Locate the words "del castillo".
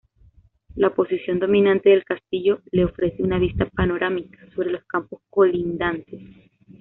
1.91-2.63